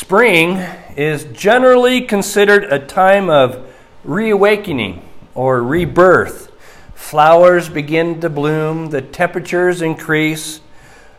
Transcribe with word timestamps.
Spring 0.00 0.58
is 0.96 1.24
generally 1.32 2.02
considered 2.02 2.72
a 2.72 2.78
time 2.78 3.28
of 3.28 3.68
reawakening 4.04 5.02
or 5.34 5.60
rebirth. 5.60 6.52
Flowers 6.94 7.68
begin 7.68 8.20
to 8.20 8.30
bloom, 8.30 8.90
the 8.90 9.02
temperatures 9.02 9.82
increase, 9.82 10.60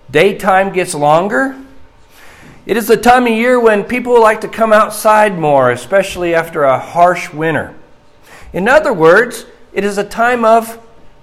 daytime 0.09 0.71
gets 0.71 0.95
longer. 0.95 1.59
It 2.65 2.77
is 2.77 2.87
the 2.87 2.95
time 2.95 3.27
of 3.27 3.33
year 3.33 3.59
when 3.59 3.83
people 3.83 4.19
like 4.21 4.39
to 4.41 4.47
come 4.47 4.71
outside 4.71 5.37
more, 5.37 5.71
especially 5.71 6.33
after 6.33 6.63
a 6.63 6.79
harsh 6.79 7.33
winter. 7.33 7.75
In 8.53 8.69
other 8.69 8.93
words, 8.93 9.45
it 9.73 9.83
is 9.83 9.97
a 9.97 10.05
time 10.05 10.45
of 10.45 10.79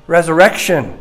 resurrection. 0.06 0.98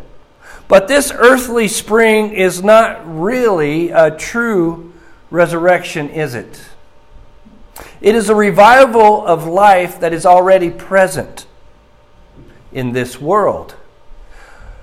But 0.70 0.88
this 0.88 1.12
earthly 1.14 1.68
spring 1.68 2.32
is 2.32 2.64
not 2.64 3.02
really 3.06 3.90
a 3.90 4.10
true 4.10 4.94
resurrection, 5.36 6.10
is 6.10 6.34
it? 6.34 6.66
It 8.02 8.16
is 8.16 8.30
a 8.30 8.36
revival 8.36 9.26
of 9.26 9.46
life 9.46 10.00
that 10.00 10.14
is 10.14 10.26
already 10.26 10.70
present 10.70 11.46
in 12.72 12.94
this 12.94 13.20
world. 13.20 13.76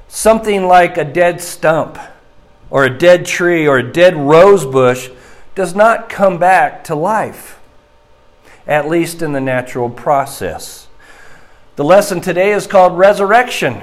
Something 0.09 0.67
like 0.67 0.97
a 0.99 1.05
dead 1.05 1.41
stump, 1.41 1.99
or 2.71 2.85
a 2.85 2.99
dead 2.99 3.27
tree, 3.27 3.67
or 3.67 3.79
a 3.79 3.93
dead 3.93 4.15
rose 4.15 4.65
bush 4.65 5.11
does 5.55 5.75
not 5.75 6.09
come 6.09 6.39
back 6.39 6.84
to 6.84 6.95
life, 6.95 7.59
at 8.67 8.89
least 8.89 9.23
in 9.23 9.33
the 9.33 9.41
natural 9.41 9.89
process. 9.89 10.87
The 11.77 11.84
lesson 11.84 12.21
today 12.21 12.53
is 12.53 12.67
called 12.67 12.98
Resurrection. 12.98 13.83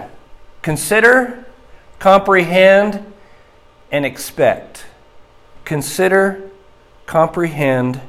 Consider, 0.61 1.45
comprehend, 1.97 3.11
and 3.91 4.05
expect. 4.05 4.85
Consider, 5.65 6.48
comprehend, 7.09 7.99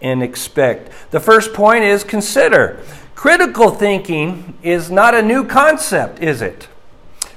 and 0.00 0.22
expect. 0.22 0.90
The 1.10 1.20
first 1.20 1.52
point 1.52 1.84
is 1.84 2.02
consider. 2.02 2.82
Critical 3.14 3.70
thinking 3.70 4.56
is 4.62 4.90
not 4.90 5.14
a 5.14 5.20
new 5.20 5.44
concept, 5.44 6.18
is 6.20 6.40
it? 6.40 6.66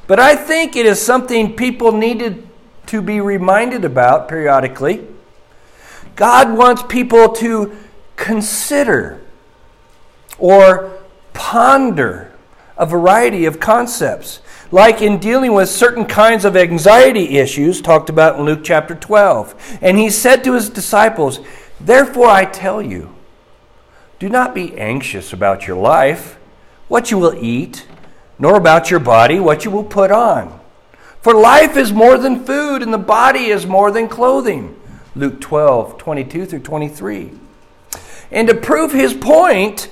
But 0.08 0.22
I 0.22 0.38
think 0.38 0.78
it 0.78 0.86
is 0.86 1.06
something 1.06 1.58
people 1.58 1.92
needed 1.92 2.48
to 2.86 3.02
be 3.02 3.20
reminded 3.20 3.84
about 3.84 4.30
periodically. 4.30 5.06
God 6.16 6.58
wants 6.58 6.82
people 6.84 7.34
to 7.34 7.76
consider 8.16 9.22
or 10.40 10.94
ponder 11.34 12.32
a 12.78 12.86
variety 12.86 13.46
of 13.46 13.60
concepts 13.60 14.42
like 14.72 15.02
in 15.02 15.20
dealing 15.20 15.54
with 15.54 15.70
certain 15.70 16.06
kinds 16.06 16.44
of 16.44 16.58
anxiety 16.58 17.38
issues 17.38 17.82
talked 17.82 18.10
about 18.10 18.38
in 18.38 18.46
Luke 18.46 18.62
chapter 18.64 18.96
12. 18.96 19.80
And 19.82 19.98
he 19.98 20.10
said 20.10 20.44
to 20.44 20.54
his 20.54 20.70
disciples, 20.70 21.40
Therefore 21.80 22.28
I 22.28 22.46
tell 22.46 22.82
you, 22.82 23.16
do 24.20 24.30
not 24.30 24.56
be 24.56 24.78
anxious 24.78 25.34
about 25.34 25.68
your 25.68 25.78
life, 25.78 26.38
what 26.88 27.12
you 27.12 27.18
will 27.18 27.36
eat, 27.36 27.86
nor 28.40 28.56
about 28.56 28.90
your 28.90 29.00
body, 29.00 29.40
what 29.40 29.66
you 29.66 29.72
will 29.72 29.84
put 29.84 30.12
on. 30.12 30.60
For 31.22 31.34
life 31.34 31.76
is 31.76 31.92
more 31.92 32.18
than 32.18 32.46
food, 32.46 32.82
and 32.82 32.94
the 32.94 32.98
body 32.98 33.46
is 33.46 33.66
more 33.66 33.92
than 33.92 34.08
clothing. 34.08 34.80
Luke 35.16 35.42
12, 35.42 35.98
22 35.98 36.46
through 36.46 36.60
23. 36.60 37.32
And 38.32 38.48
to 38.48 38.56
prove 38.56 38.92
his 38.92 39.14
point, 39.14 39.90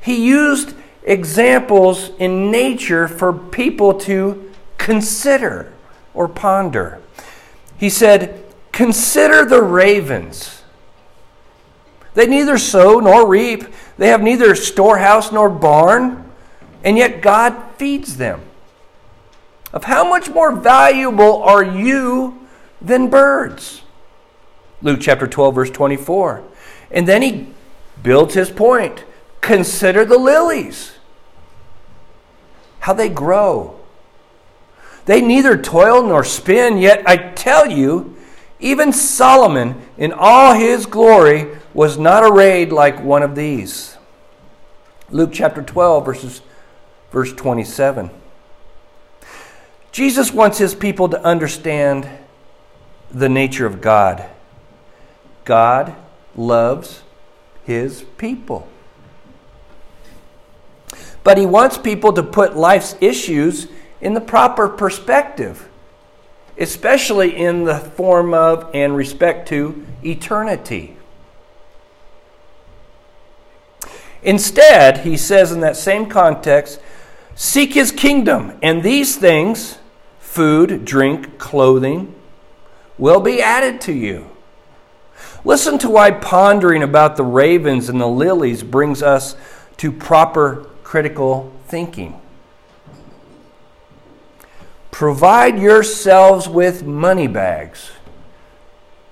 he 0.00 0.26
used 0.26 0.74
examples 1.06 2.10
in 2.18 2.50
nature 2.50 3.06
for 3.08 3.32
people 3.32 3.94
to 3.94 4.52
consider 4.76 5.72
or 6.12 6.28
ponder. 6.28 7.00
He 7.78 7.88
said, 7.88 8.42
Consider 8.72 9.46
the 9.46 9.62
ravens. 9.62 10.62
They 12.12 12.26
neither 12.26 12.58
sow 12.58 12.98
nor 12.98 13.26
reap, 13.26 13.64
they 13.96 14.08
have 14.08 14.22
neither 14.22 14.54
storehouse 14.54 15.32
nor 15.32 15.48
barn, 15.48 16.30
and 16.84 16.98
yet 16.98 17.22
God 17.22 17.56
feeds 17.76 18.16
them. 18.16 18.42
Of 19.72 19.84
how 19.84 20.08
much 20.08 20.28
more 20.28 20.52
valuable 20.52 21.42
are 21.42 21.64
you 21.64 22.46
than 22.80 23.08
birds? 23.08 23.82
Luke 24.82 25.00
chapter 25.00 25.26
12, 25.26 25.54
verse 25.54 25.70
24. 25.70 26.42
And 26.90 27.06
then 27.06 27.22
he 27.22 27.48
builds 28.02 28.34
his 28.34 28.50
point. 28.50 29.04
Consider 29.40 30.04
the 30.04 30.18
lilies 30.18 30.95
how 32.86 32.92
they 32.92 33.08
grow. 33.08 33.74
They 35.06 35.20
neither 35.20 35.60
toil 35.60 36.06
nor 36.06 36.22
spin, 36.22 36.78
yet 36.78 37.02
I 37.04 37.16
tell 37.16 37.68
you, 37.68 38.16
even 38.60 38.92
Solomon 38.92 39.82
in 39.98 40.12
all 40.12 40.54
his 40.54 40.86
glory 40.86 41.48
was 41.74 41.98
not 41.98 42.22
arrayed 42.22 42.70
like 42.70 43.02
one 43.02 43.24
of 43.24 43.34
these. 43.34 43.96
Luke 45.10 45.30
chapter 45.32 45.62
12, 45.62 46.04
verses, 46.06 46.42
verse 47.10 47.32
27. 47.32 48.08
Jesus 49.90 50.30
wants 50.30 50.58
his 50.58 50.72
people 50.72 51.08
to 51.08 51.20
understand 51.24 52.08
the 53.10 53.28
nature 53.28 53.66
of 53.66 53.80
God. 53.80 54.30
God 55.44 55.92
loves 56.36 57.02
his 57.64 58.04
people. 58.16 58.68
But 61.26 61.38
he 61.38 61.44
wants 61.44 61.76
people 61.76 62.12
to 62.12 62.22
put 62.22 62.56
life's 62.56 62.94
issues 63.00 63.66
in 64.00 64.14
the 64.14 64.20
proper 64.20 64.68
perspective, 64.68 65.68
especially 66.56 67.36
in 67.36 67.64
the 67.64 67.80
form 67.80 68.32
of 68.32 68.70
and 68.72 68.96
respect 68.96 69.48
to 69.48 69.84
eternity. 70.04 70.96
Instead, 74.22 74.98
he 74.98 75.16
says 75.16 75.50
in 75.50 75.58
that 75.62 75.76
same 75.76 76.06
context, 76.06 76.78
seek 77.34 77.74
his 77.74 77.90
kingdom, 77.90 78.56
and 78.62 78.84
these 78.84 79.16
things 79.16 79.78
food, 80.20 80.84
drink, 80.84 81.38
clothing 81.38 82.14
will 82.98 83.18
be 83.18 83.42
added 83.42 83.80
to 83.80 83.92
you. 83.92 84.30
Listen 85.44 85.76
to 85.78 85.90
why 85.90 86.12
pondering 86.12 86.84
about 86.84 87.16
the 87.16 87.24
ravens 87.24 87.88
and 87.88 88.00
the 88.00 88.06
lilies 88.06 88.62
brings 88.62 89.02
us 89.02 89.34
to 89.78 89.90
proper 89.90 90.68
critical 90.96 91.52
thinking. 91.66 92.18
Provide 94.90 95.58
yourselves 95.58 96.48
with 96.48 96.84
money 96.84 97.26
bags. 97.26 97.90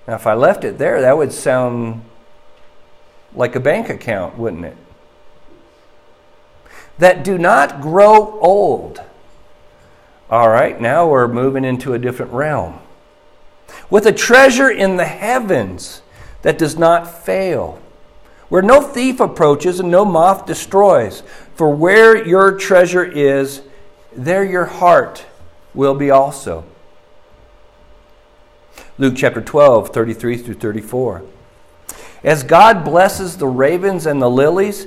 Now, 0.09 0.15
if 0.15 0.27
I 0.27 0.33
left 0.33 0.65
it 0.65 0.79
there, 0.79 1.03
that 1.03 1.19
would 1.19 1.31
sound 1.31 2.03
like 3.35 3.55
a 3.55 3.61
bank 3.61 3.91
account, 3.91 4.39
wouldn't 4.39 4.65
it? 4.65 4.79
That 6.97 7.23
do 7.23 7.37
not 7.37 7.83
grow 7.83 8.41
old. 8.41 9.03
All 10.31 10.49
right, 10.49 10.81
now 10.81 11.07
we're 11.07 11.29
moving 11.29 11.67
into 11.67 11.93
a 11.93 11.99
different 11.99 12.33
realm. 12.33 12.79
With 13.91 14.07
a 14.07 14.13
treasure 14.13 14.71
in 14.71 14.97
the 14.97 15.05
heavens 15.05 16.01
that 16.41 16.57
does 16.57 16.79
not 16.79 17.07
fail 17.07 17.79
where 18.49 18.63
no 18.63 18.81
thief 18.81 19.21
approaches 19.21 19.81
and 19.81 19.91
no 19.91 20.05
moth 20.05 20.47
destroys. 20.47 21.23
For 21.55 21.75
where 21.75 22.27
your 22.27 22.59
treasure 22.59 23.05
is, 23.05 23.63
there 24.15 24.45
your 24.45 24.67
heart 24.67 25.27
will 25.75 25.95
be 25.95 26.11
also. 26.11 26.65
Luke 28.97 29.15
chapter 29.17 29.41
12, 29.41 29.89
33 29.91 30.37
through 30.37 30.55
34. 30.55 31.23
As 32.23 32.43
God 32.43 32.85
blesses 32.85 33.37
the 33.37 33.49
ravens 33.49 34.07
and 34.07 34.23
the 34.23 34.31
lilies, 34.31 34.87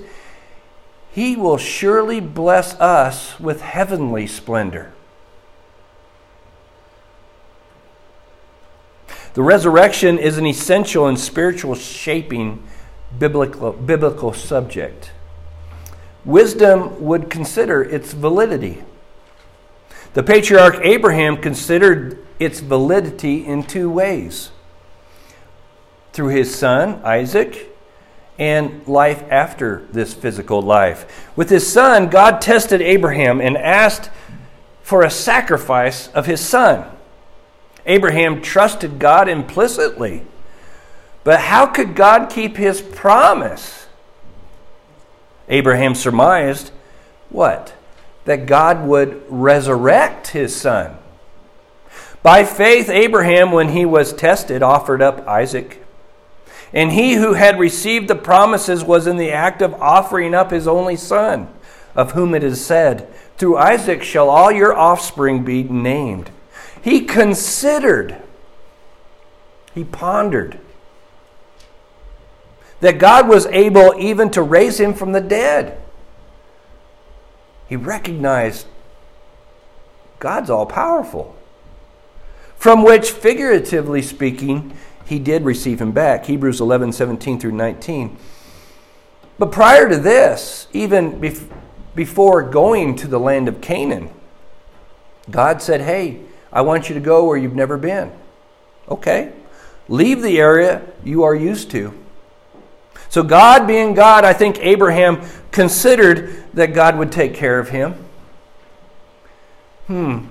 he 1.11 1.35
will 1.35 1.57
surely 1.57 2.19
bless 2.19 2.73
us 2.79 3.39
with 3.39 3.61
heavenly 3.61 4.27
splendor. 4.27 4.93
The 9.33 9.43
resurrection 9.43 10.17
is 10.17 10.37
an 10.37 10.47
essential 10.47 11.05
and 11.05 11.19
spiritual 11.19 11.75
shaping 11.75 12.63
biblical, 13.17 13.71
biblical 13.71 14.33
subject. 14.33 15.11
Wisdom 16.25 17.01
would 17.03 17.29
consider 17.29 17.81
its 17.81 18.13
validity. 18.13 18.83
The 20.13 20.23
patriarch 20.23 20.79
Abraham 20.83 21.37
considered 21.37 22.25
its 22.39 22.59
validity 22.59 23.45
in 23.45 23.63
two 23.63 23.89
ways 23.89 24.51
through 26.11 26.29
his 26.29 26.53
son, 26.53 26.99
Isaac, 27.03 27.69
and 28.39 28.87
life 28.87 29.23
after 29.29 29.85
this 29.91 30.13
physical 30.13 30.61
life. 30.61 31.31
With 31.35 31.49
his 31.49 31.71
son, 31.71 32.07
God 32.07 32.41
tested 32.41 32.81
Abraham 32.81 33.39
and 33.41 33.57
asked 33.57 34.09
for 34.81 35.03
a 35.03 35.09
sacrifice 35.09 36.07
of 36.09 36.25
his 36.25 36.41
son. 36.41 36.89
Abraham 37.85 38.41
trusted 38.41 38.99
God 38.99 39.29
implicitly 39.29 40.25
but 41.27 41.41
how 41.41 41.65
could 41.65 41.93
God 41.93 42.29
keep 42.29 42.55
his 42.55 42.81
promise? 42.81 43.87
Abraham 45.49 45.93
surmised 45.93 46.71
what? 47.27 47.75
That 48.23 48.45
God 48.45 48.87
would 48.87 49.21
resurrect 49.27 50.27
his 50.27 50.55
son. 50.55 50.97
By 52.23 52.45
faith, 52.45 52.87
Abraham, 52.87 53.51
when 53.51 53.67
he 53.67 53.85
was 53.85 54.13
tested, 54.13 54.63
offered 54.63 55.01
up 55.01 55.27
Isaac. 55.27 55.83
And 56.71 56.93
he 56.93 57.15
who 57.15 57.33
had 57.33 57.59
received 57.59 58.07
the 58.07 58.15
promises 58.15 58.85
was 58.85 59.05
in 59.05 59.17
the 59.17 59.33
act 59.33 59.61
of 59.61 59.73
offering 59.81 60.33
up 60.33 60.51
his 60.51 60.65
only 60.65 60.95
son, 60.95 61.49
of 61.93 62.13
whom 62.13 62.35
it 62.35 62.41
is 62.41 62.65
said, 62.65 63.13
Through 63.37 63.57
Isaac 63.57 64.01
shall 64.01 64.29
all 64.29 64.49
your 64.49 64.73
offspring 64.73 65.43
be 65.43 65.63
named. 65.63 66.31
He 66.81 67.01
considered, 67.01 68.15
he 69.75 69.83
pondered 69.83 70.61
that 72.79 72.99
God 72.99 73.27
was 73.27 73.45
able 73.47 73.93
even 73.97 74.29
to 74.31 74.41
raise 74.41 74.79
him 74.79 74.93
from 74.93 75.11
the 75.11 75.21
dead. 75.21 75.79
He 77.67 77.75
recognized 77.75 78.67
God's 80.19 80.49
all 80.49 80.65
powerful, 80.65 81.35
from 82.55 82.83
which, 82.83 83.11
figuratively 83.11 84.01
speaking, 84.01 84.75
he 85.05 85.19
did 85.19 85.45
receive 85.45 85.81
him 85.81 85.91
back. 85.91 86.25
Hebrews 86.25 86.59
11 86.59 86.91
17 86.91 87.39
through 87.39 87.51
19. 87.51 88.17
But 89.39 89.51
prior 89.51 89.87
to 89.87 89.97
this, 89.97 90.67
even 90.73 91.21
bef- 91.21 91.49
before 91.95 92.41
going 92.43 92.95
to 92.97 93.07
the 93.07 93.19
land 93.19 93.47
of 93.47 93.61
Canaan, 93.61 94.09
God 95.29 95.61
said, 95.61 95.81
Hey, 95.81 96.21
I 96.51 96.61
want 96.61 96.89
you 96.89 96.95
to 96.95 97.01
go 97.01 97.25
where 97.25 97.37
you've 97.37 97.55
never 97.55 97.77
been. 97.77 98.11
Okay. 98.89 99.31
Leave 99.87 100.21
the 100.21 100.39
area 100.39 100.81
you 101.03 101.23
are 101.23 101.35
used 101.35 101.71
to. 101.71 101.93
So, 103.09 103.23
God 103.23 103.67
being 103.67 103.93
God, 103.93 104.25
I 104.25 104.33
think 104.33 104.59
Abraham 104.59 105.21
considered 105.51 106.43
that 106.53 106.73
God 106.73 106.97
would 106.97 107.11
take 107.11 107.33
care 107.33 107.59
of 107.59 107.69
him. 107.69 107.95
Hmm. 109.87 110.25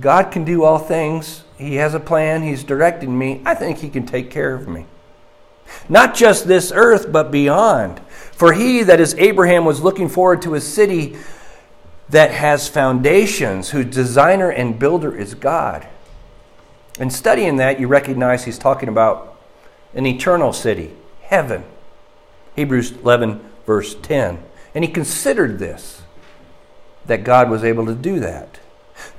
God 0.00 0.30
can 0.30 0.44
do 0.44 0.64
all 0.64 0.78
things 0.78 1.44
he 1.58 1.74
has 1.74 1.92
a 1.94 2.00
plan. 2.00 2.42
He's 2.42 2.62
directing 2.62 3.18
me. 3.18 3.42
I 3.44 3.54
think 3.54 3.78
He 3.78 3.90
can 3.90 4.06
take 4.06 4.30
care 4.30 4.54
of 4.54 4.68
me. 4.68 4.86
Not 5.88 6.14
just 6.14 6.46
this 6.46 6.72
earth, 6.74 7.12
but 7.12 7.30
beyond. 7.30 8.00
For 8.08 8.52
he, 8.52 8.84
that 8.84 9.00
is 9.00 9.14
Abraham, 9.14 9.64
was 9.64 9.82
looking 9.82 10.08
forward 10.08 10.40
to 10.42 10.54
a 10.54 10.60
city 10.60 11.16
that 12.08 12.30
has 12.30 12.68
foundations, 12.68 13.70
whose 13.70 13.86
designer 13.86 14.50
and 14.50 14.78
builder 14.78 15.14
is 15.14 15.34
God. 15.34 15.86
In 16.98 17.10
studying 17.10 17.56
that, 17.56 17.78
you 17.78 17.86
recognize 17.86 18.44
he's 18.44 18.58
talking 18.58 18.88
about 18.88 19.36
an 19.94 20.06
eternal 20.06 20.52
city, 20.52 20.92
heaven. 21.22 21.64
Hebrews 22.58 22.90
11, 22.90 23.40
verse 23.66 23.94
10. 23.94 24.42
And 24.74 24.82
he 24.82 24.90
considered 24.90 25.60
this, 25.60 26.02
that 27.06 27.22
God 27.22 27.48
was 27.48 27.62
able 27.62 27.86
to 27.86 27.94
do 27.94 28.18
that. 28.18 28.58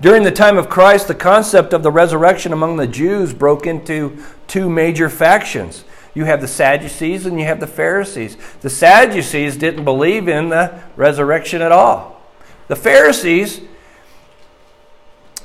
During 0.02 0.24
the 0.24 0.32
time 0.32 0.58
of 0.58 0.68
Christ, 0.68 1.08
the 1.08 1.16
concept 1.16 1.72
of 1.72 1.82
the 1.82 1.90
resurrection 1.90 2.52
among 2.52 2.76
the 2.76 2.86
Jews 2.86 3.34
broke 3.34 3.66
into 3.66 4.22
two 4.48 4.70
major 4.70 5.10
factions. 5.10 5.86
You 6.14 6.26
have 6.26 6.42
the 6.42 6.50
Sadducees 6.50 7.26
and 7.26 7.40
you 7.40 7.46
have 7.46 7.62
the 7.62 7.68
Pharisees. 7.68 8.36
The 8.60 8.70
Sadducees 8.70 9.56
didn't 9.56 9.86
believe 9.86 10.28
in 10.28 10.50
the 10.50 10.84
resurrection 10.98 11.62
at 11.62 11.72
all. 11.72 12.22
The 12.68 12.76
Pharisees, 12.76 13.62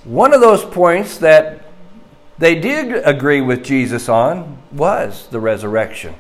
one 0.03 0.35
of 0.35 0.41
those 0.41 0.65
points 0.65 1.19
that 1.19 1.63
they 2.39 2.57
did 2.57 3.05
agree 3.05 3.41
with 3.41 3.63
Jesus 3.63 4.09
on 4.09 4.59
was 4.73 5.29
the 5.29 5.39
resurrection. 5.39 6.17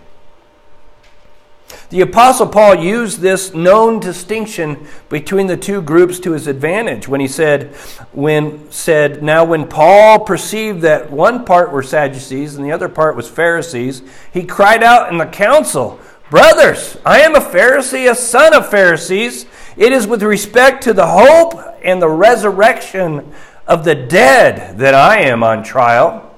The 1.90 2.00
Apostle 2.00 2.49
Paul 2.49 2.76
used 2.76 3.20
this 3.20 3.55
known 3.55 4.00
distinction 4.00 4.87
between 5.08 5.46
the 5.46 5.56
two 5.56 5.81
groups 5.81 6.19
to 6.20 6.32
his 6.32 6.46
advantage 6.46 7.06
when 7.08 7.20
he 7.20 7.28
said, 7.28 7.75
when 8.12 8.70
said, 8.70 9.22
Now 9.22 9.44
when 9.44 9.69
Paul 9.69 10.20
perceived 10.20 10.82
that 10.82 11.11
one 11.11 11.44
part 11.44 11.72
were 11.72 11.82
Sadducees 11.82 12.56
and 12.56 12.64
the 12.64 12.72
other 12.72 12.88
part 12.88 13.16
was 13.16 13.28
Pharisees, 13.28 14.02
he 14.32 14.44
cried 14.44 14.82
out 14.82 15.11
in 15.12 15.19
the 15.19 15.26
council, 15.26 16.00
Brothers, 16.31 16.96
I 17.05 17.20
am 17.20 17.37
a 17.37 17.40
Pharisee, 17.40 18.10
a 18.10 18.14
son 18.14 18.55
of 18.55 18.69
Pharisees. 18.69 19.46
It 19.76 19.93
is 19.93 20.06
with 20.06 20.22
respect 20.22 20.82
to 20.84 20.93
the 20.93 21.06
hope 21.06 21.55
and 21.82 22.02
the 22.02 22.08
resurrection 22.08 23.32
of 23.67 23.84
the 23.84 23.94
dead 23.94 24.78
that 24.78 24.94
I 24.94 25.20
am 25.20 25.44
on 25.44 25.62
trial. 25.62 26.33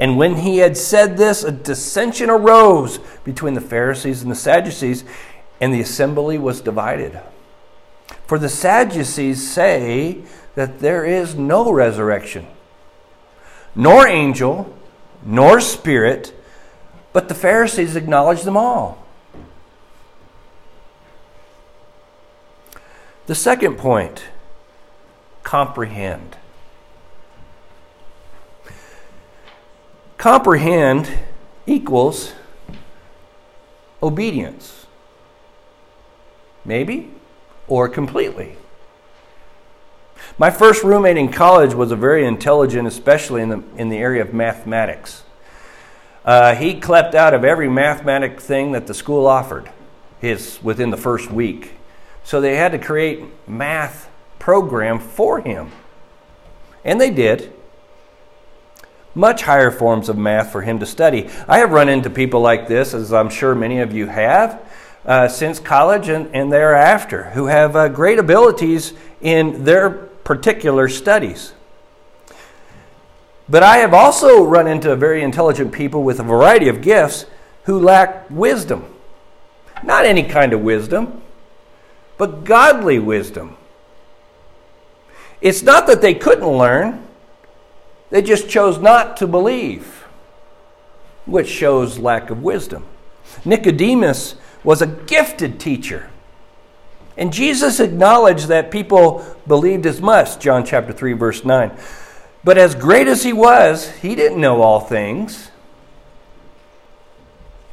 And 0.00 0.16
when 0.16 0.36
he 0.36 0.58
had 0.58 0.78
said 0.78 1.18
this, 1.18 1.44
a 1.44 1.52
dissension 1.52 2.30
arose 2.30 2.98
between 3.22 3.52
the 3.52 3.60
Pharisees 3.60 4.22
and 4.22 4.30
the 4.30 4.34
Sadducees, 4.36 5.04
and 5.60 5.74
the 5.74 5.82
assembly 5.82 6.38
was 6.38 6.62
divided. 6.62 7.20
For 8.26 8.38
the 8.38 8.48
Sadducees 8.48 9.46
say 9.46 10.22
that 10.54 10.78
there 10.78 11.04
is 11.04 11.34
no 11.34 11.70
resurrection, 11.70 12.46
nor 13.74 14.08
angel, 14.08 14.74
nor 15.22 15.60
spirit, 15.60 16.32
but 17.12 17.28
the 17.28 17.34
Pharisees 17.34 17.94
acknowledge 17.94 18.42
them 18.42 18.56
all. 18.56 19.04
The 23.26 23.34
second 23.34 23.76
point 23.76 24.24
comprehend. 25.42 26.38
Comprehend 30.20 31.10
equals 31.66 32.34
obedience. 34.02 34.84
Maybe, 36.62 37.10
or 37.66 37.88
completely. 37.88 38.56
My 40.36 40.50
first 40.50 40.84
roommate 40.84 41.16
in 41.16 41.32
college 41.32 41.72
was 41.72 41.90
a 41.90 41.96
very 41.96 42.26
intelligent, 42.26 42.86
especially 42.86 43.40
in 43.40 43.48
the, 43.48 43.62
in 43.78 43.88
the 43.88 43.96
area 43.96 44.20
of 44.20 44.34
mathematics. 44.34 45.22
Uh, 46.22 46.54
he 46.54 46.78
clept 46.78 47.14
out 47.14 47.32
of 47.32 47.42
every 47.42 47.70
mathematic 47.70 48.42
thing 48.42 48.72
that 48.72 48.86
the 48.86 48.92
school 48.92 49.26
offered 49.26 49.70
his, 50.20 50.62
within 50.62 50.90
the 50.90 50.98
first 50.98 51.30
week. 51.30 51.72
So 52.24 52.42
they 52.42 52.56
had 52.56 52.72
to 52.72 52.78
create 52.78 53.24
math 53.48 54.10
program 54.38 54.98
for 54.98 55.40
him. 55.40 55.70
And 56.84 57.00
they 57.00 57.10
did 57.10 57.54
much 59.14 59.42
higher 59.42 59.70
forms 59.70 60.08
of 60.08 60.16
math 60.16 60.52
for 60.52 60.62
him 60.62 60.78
to 60.78 60.86
study. 60.86 61.28
I 61.48 61.58
have 61.58 61.72
run 61.72 61.88
into 61.88 62.10
people 62.10 62.40
like 62.40 62.68
this, 62.68 62.94
as 62.94 63.12
I'm 63.12 63.30
sure 63.30 63.54
many 63.54 63.80
of 63.80 63.92
you 63.92 64.06
have, 64.06 64.62
uh, 65.04 65.28
since 65.28 65.58
college 65.58 66.08
and, 66.08 66.34
and 66.34 66.52
thereafter, 66.52 67.30
who 67.30 67.46
have 67.46 67.74
uh, 67.74 67.88
great 67.88 68.18
abilities 68.18 68.92
in 69.20 69.64
their 69.64 69.90
particular 69.90 70.88
studies. 70.88 71.52
But 73.48 73.64
I 73.64 73.78
have 73.78 73.92
also 73.92 74.44
run 74.44 74.68
into 74.68 74.94
very 74.94 75.22
intelligent 75.22 75.72
people 75.72 76.04
with 76.04 76.20
a 76.20 76.22
variety 76.22 76.68
of 76.68 76.80
gifts 76.80 77.26
who 77.64 77.80
lack 77.80 78.30
wisdom. 78.30 78.84
Not 79.82 80.04
any 80.04 80.22
kind 80.22 80.52
of 80.52 80.60
wisdom, 80.60 81.20
but 82.16 82.44
godly 82.44 82.98
wisdom. 82.98 83.56
It's 85.40 85.62
not 85.62 85.86
that 85.86 86.00
they 86.02 86.14
couldn't 86.14 86.46
learn, 86.46 87.02
they 88.10 88.22
just 88.22 88.48
chose 88.48 88.78
not 88.78 89.16
to 89.18 89.26
believe, 89.26 90.04
which 91.26 91.48
shows 91.48 91.98
lack 91.98 92.30
of 92.30 92.42
wisdom. 92.42 92.84
Nicodemus 93.44 94.34
was 94.64 94.82
a 94.82 94.86
gifted 94.86 95.58
teacher. 95.58 96.10
And 97.16 97.32
Jesus 97.32 97.80
acknowledged 97.80 98.48
that 98.48 98.70
people 98.70 99.24
believed 99.46 99.86
as 99.86 100.00
much, 100.00 100.38
John 100.38 100.64
chapter 100.64 100.92
3 100.92 101.12
verse 101.14 101.44
9. 101.44 101.70
But 102.42 102.58
as 102.58 102.74
great 102.74 103.06
as 103.06 103.22
he 103.22 103.32
was, 103.32 103.90
he 103.96 104.14
didn't 104.14 104.40
know 104.40 104.62
all 104.62 104.80
things. 104.80 105.50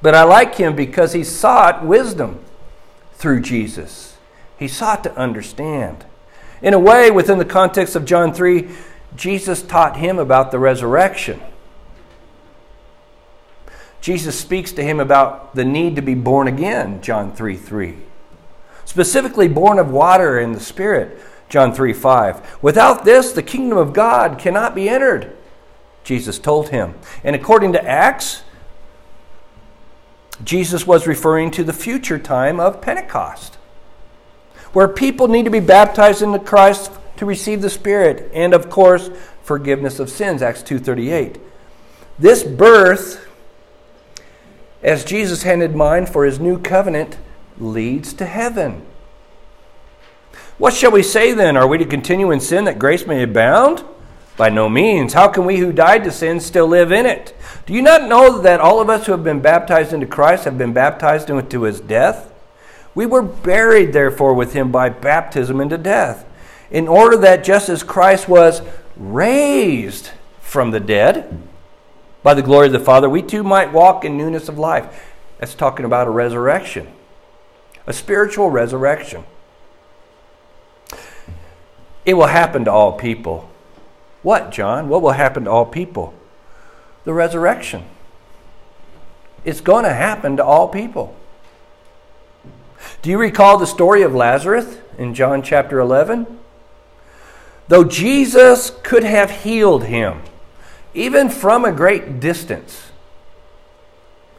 But 0.02 0.14
I 0.14 0.24
like 0.24 0.56
him 0.56 0.76
because 0.76 1.14
he 1.14 1.24
sought 1.24 1.86
wisdom 1.86 2.40
through 3.14 3.42
Jesus. 3.42 4.18
He 4.58 4.68
sought 4.68 5.04
to 5.04 5.16
understand. 5.18 6.06
In 6.62 6.74
a 6.74 6.80
way, 6.80 7.12
within 7.12 7.38
the 7.38 7.46
context 7.46 7.96
of 7.96 8.06
John 8.06 8.34
3, 8.34 8.68
Jesus 9.16 9.62
taught 9.62 9.98
him 9.98 10.20
about 10.20 10.52
the 10.52 10.60
resurrection. 10.60 11.42
Jesus 14.02 14.40
speaks 14.40 14.72
to 14.74 14.84
him 14.84 15.00
about 15.00 15.56
the 15.56 15.66
need 15.66 15.96
to 15.96 16.02
be 16.02 16.14
born 16.14 16.48
again, 16.48 17.02
John 17.02 17.34
3 17.34 17.56
3. 17.56 17.98
Specifically, 18.86 19.48
born 19.48 19.80
of 19.80 19.92
water 19.92 20.40
and 20.40 20.56
the 20.56 20.60
Spirit, 20.60 21.20
John 21.50 21.74
3 21.74 21.94
5. 21.94 22.60
Without 22.62 23.06
this, 23.06 23.32
the 23.32 23.44
kingdom 23.44 23.78
of 23.78 23.94
God 23.94 24.40
cannot 24.40 24.76
be 24.76 24.88
entered, 24.88 25.36
Jesus 26.04 26.40
told 26.40 26.70
him. 26.70 26.94
And 27.24 27.36
according 27.36 27.74
to 27.74 27.84
Acts, 27.84 28.44
Jesus 30.44 30.86
was 30.86 31.08
referring 31.08 31.52
to 31.52 31.64
the 31.64 31.74
future 31.74 32.20
time 32.20 32.60
of 32.60 32.82
Pentecost, 32.82 33.56
where 34.72 34.88
people 34.88 35.28
need 35.28 35.46
to 35.46 35.52
be 35.52 35.60
baptized 35.60 36.22
into 36.22 36.40
Christ 36.40 36.92
to 37.18 37.26
receive 37.26 37.62
the 37.62 37.70
Spirit 37.70 38.32
and, 38.34 38.54
of 38.54 38.70
course, 38.70 39.10
forgiveness 39.44 40.00
of 40.00 40.10
sins, 40.10 40.42
Acts 40.42 40.64
2.38. 40.64 41.40
This 42.20 42.44
birth, 42.44 43.28
as 44.82 45.06
Jesus 45.06 45.44
handed 45.44 45.76
mine 45.76 46.06
for 46.06 46.26
his 46.26 46.40
new 46.40 46.60
covenant, 46.60 47.18
leads 47.60 48.14
to 48.14 48.26
heaven. 48.26 48.86
What 50.58 50.74
shall 50.74 50.92
we 50.92 51.04
say 51.04 51.34
then? 51.34 51.56
Are 51.56 51.68
we 51.68 51.78
to 51.78 51.86
continue 51.86 52.32
in 52.32 52.40
sin 52.40 52.66
that 52.66 52.80
grace 52.80 53.06
may 53.06 53.22
abound? 53.22 53.84
By 54.38 54.50
no 54.50 54.70
means. 54.70 55.14
How 55.14 55.28
can 55.28 55.46
we 55.46 55.58
who 55.58 55.72
died 55.72 56.04
to 56.04 56.12
sin 56.12 56.40
still 56.40 56.68
live 56.68 56.92
in 56.92 57.06
it? 57.06 57.36
Do 57.66 57.74
you 57.74 57.82
not 57.82 58.08
know 58.08 58.40
that 58.40 58.60
all 58.60 58.80
of 58.80 58.90
us 58.90 59.06
who 59.06 59.12
have 59.12 59.24
been 59.24 59.40
baptized 59.40 59.94
into 59.94 60.06
Christ 60.06 60.46
have 60.46 60.58
been 60.58 60.74
baptized 60.74 61.30
into 61.30 61.64
his 61.64 61.80
death? 61.80 62.32
We 62.94 63.06
were 63.06 63.22
buried, 63.22 63.94
therefore, 63.94 64.34
with 64.34 64.54
him 64.54 64.72
by 64.72 64.90
baptism 64.90 65.62
into 65.62 65.78
death, 65.78 66.26
in 66.70 66.88
order 66.88 67.18
that 67.18 67.44
just 67.44 67.70
as 67.70 67.84
Christ 67.84 68.28
was 68.28 68.62
raised 68.96 70.12
from 70.42 70.72
the 70.72 70.80
dead 70.80 71.42
by 72.24 72.34
the 72.34 72.42
glory 72.42 72.68
of 72.68 72.74
the 72.74 72.80
Father, 72.80 73.10
we 73.10 73.22
too 73.22 73.44
might 73.44 73.72
walk 73.72 74.04
in 74.04 74.18
newness 74.18 74.50
of 74.50 74.58
life. 74.58 75.14
That's 75.40 75.54
talking 75.54 75.86
about 75.86 76.08
a 76.08 76.12
resurrection, 76.12 76.88
a 77.86 77.94
spiritual 77.94 78.50
resurrection. 78.50 79.24
It 82.06 82.16
will 82.16 82.28
happen 82.28 82.66
to 82.66 82.72
all 82.72 82.94
people. 82.94 83.50
What, 84.24 84.52
John? 84.52 84.90
What 84.90 85.02
will 85.02 85.12
happen 85.12 85.44
to 85.44 85.52
all 85.52 85.66
people? 85.66 86.14
The 87.04 87.14
resurrection. 87.14 87.84
It's 89.46 89.62
going 89.62 89.84
to 89.84 89.94
happen 89.94 90.38
to 90.38 90.44
all 90.44 90.68
people. 90.68 91.16
Do 93.02 93.10
you 93.10 93.18
recall 93.18 93.58
the 93.58 93.68
story 93.68 94.02
of 94.02 94.14
Lazarus 94.16 94.78
in 94.98 95.14
John 95.14 95.42
chapter 95.42 95.80
11? 95.80 96.40
Though 97.68 97.84
Jesus 97.84 98.72
could 98.84 99.04
have 99.04 99.30
healed 99.30 99.86
him, 99.86 100.22
even 100.94 101.30
from 101.30 101.66
a 101.66 101.72
great 101.72 102.20
distance, 102.20 102.92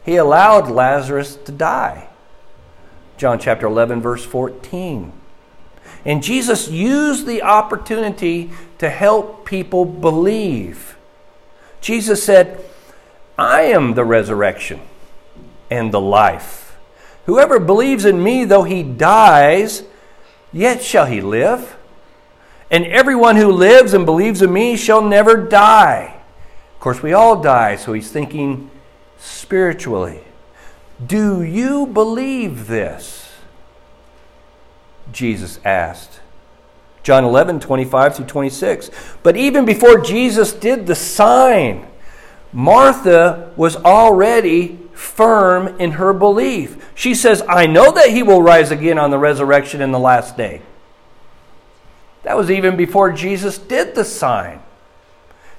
he 0.05 0.17
allowed 0.17 0.71
Lazarus 0.71 1.37
to 1.45 1.53
die. 1.53 2.09
John 3.19 3.39
chapter 3.39 3.67
11, 3.67 4.01
verse 4.01 4.25
14. 4.25 5.13
And 6.05 6.23
Jesus 6.23 6.69
used 6.69 7.27
the 7.27 7.43
opportunity 7.43 8.51
to 8.79 8.89
help 8.89 9.45
people 9.45 9.85
believe. 9.85 10.97
Jesus 11.81 12.23
said, 12.23 12.65
I 13.37 13.63
am 13.63 13.95
the 13.95 14.05
resurrection 14.05 14.81
and 15.71 15.93
the 15.93 16.01
life. 16.01 16.77
Whoever 17.27 17.59
believes 17.59 18.05
in 18.05 18.23
me, 18.23 18.45
though 18.45 18.63
he 18.63 18.83
dies, 18.83 19.83
yet 20.53 20.83
shall 20.83 21.07
he 21.07 21.21
live. 21.21 21.77
And 22.71 22.85
everyone 22.87 23.37
who 23.37 23.51
lives 23.51 23.95
and 23.95 24.05
believes 24.05 24.43
in 24.43 24.53
me 24.53 24.77
shall 24.77 25.03
never 25.03 25.37
die. 25.37 26.21
Of 26.75 26.81
course, 26.81 27.03
we 27.03 27.13
all 27.13 27.41
die, 27.41 27.77
so 27.77 27.93
he's 27.93 28.11
thinking 28.11 28.71
spiritually. 29.19 30.21
Do 31.05 31.43
you 31.43 31.87
believe 31.87 32.67
this? 32.67 33.33
Jesus 35.13 35.59
asked. 35.65 36.21
John 37.03 37.25
11, 37.25 37.61
25 37.61 38.17
through 38.17 38.27
26. 38.27 38.91
But 39.23 39.37
even 39.37 39.65
before 39.65 40.01
Jesus 40.01 40.53
did 40.53 40.87
the 40.87 40.95
sign, 40.95 41.87
Martha 42.53 43.51
was 43.57 43.77
already 43.77 44.79
firm 44.93 45.69
in 45.81 45.93
her 45.93 46.13
belief. 46.13 46.91
She 46.95 47.15
says, 47.15 47.43
I 47.49 47.67
know 47.67 47.93
that 47.93 48.11
he 48.11 48.23
will 48.23 48.43
rise 48.43 48.71
again 48.71 48.99
on 48.99 49.11
the 49.11 49.19
resurrection 49.19 49.81
in 49.81 49.93
the 49.93 49.99
last 49.99 50.37
day. 50.37 50.61
That 52.29 52.37
was 52.37 52.51
even 52.51 52.77
before 52.77 53.11
Jesus 53.11 53.57
did 53.57 53.95
the 53.95 54.05
sign. 54.05 54.61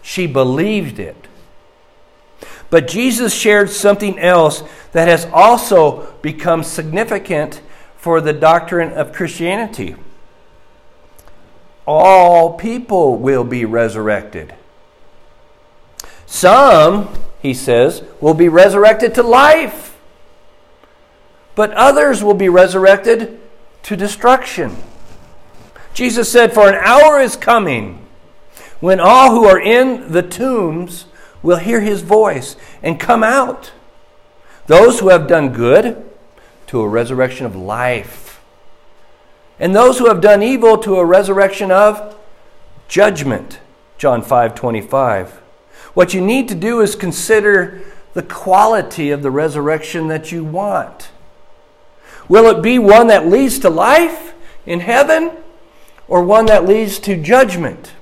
She 0.04 0.28
believed 0.28 1.00
it. 1.00 1.28
But 2.70 2.88
Jesus 2.88 3.34
shared 3.34 3.72
something 3.72 4.20
else 4.20 4.62
that 4.92 5.08
has 5.08 5.26
also 5.34 6.14
become 6.22 6.62
significant 6.62 7.64
for 7.98 8.22
the 8.22 8.34
doctrine 8.34 8.92
of 8.92 9.14
Christianity. 9.14 9.96
All 11.88 12.54
people 12.54 13.18
will 13.18 13.44
be 13.44 13.66
resurrected. 13.66 14.54
Some, 16.28 17.10
he 17.42 17.56
says, 17.56 18.04
will 18.22 18.36
be 18.36 18.48
resurrected 18.48 19.16
to 19.16 19.24
life, 19.24 19.98
but 21.56 21.72
others 21.72 22.24
will 22.24 22.36
be 22.36 22.48
resurrected 22.48 23.42
to 23.82 23.98
destruction. 23.98 24.78
Jesus 25.94 26.32
said, 26.32 26.54
For 26.54 26.70
an 26.70 26.76
hour 26.76 27.20
is 27.20 27.36
coming 27.36 28.06
when 28.80 29.00
all 29.00 29.32
who 29.32 29.46
are 29.46 29.60
in 29.60 30.12
the 30.12 30.24
tombs 30.24 31.06
will 31.42 31.58
hear 31.58 31.82
his 31.82 32.02
voice 32.02 32.56
and 32.82 33.00
come 33.00 33.24
out. 33.24 33.72
Those 34.68 35.00
who 35.00 35.10
have 35.10 35.28
done 35.28 35.52
good, 35.52 36.10
to 36.70 36.82
a 36.82 36.88
resurrection 36.88 37.48
of 37.48 37.56
life. 37.56 38.40
And 39.60 39.76
those 39.76 39.98
who 39.98 40.06
have 40.06 40.22
done 40.22 40.44
evil 40.44 40.78
to 40.78 40.98
a 40.98 41.06
resurrection 41.06 41.72
of 41.72 42.16
judgment. 42.88 43.60
John 43.98 44.22
5 44.22 44.54
25. 44.54 45.32
What 45.96 46.14
you 46.14 46.22
need 46.22 46.48
to 46.48 46.54
do 46.54 46.80
is 46.82 46.96
consider 46.96 47.82
the 48.14 48.22
quality 48.22 49.10
of 49.10 49.24
the 49.24 49.32
resurrection 49.32 50.10
that 50.10 50.32
you 50.32 50.46
want. 50.46 51.10
Will 52.28 52.46
it 52.56 52.62
be 52.62 52.78
one 52.78 53.08
that 53.08 53.28
leads 53.28 53.58
to 53.60 53.70
life 53.72 54.36
in 54.68 54.82
heaven 54.82 55.32
or 56.10 56.24
one 56.24 56.48
that 56.48 56.66
leads 56.66 57.00
to 57.00 57.16
judgment? 57.16 57.94